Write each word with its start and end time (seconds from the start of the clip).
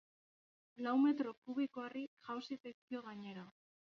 Lau 0.85 0.93
metro 1.03 1.33
kubiko 1.43 1.85
harri 1.89 2.03
jausi 2.29 2.59
zaizkio 2.63 3.05
gainera. 3.11 3.45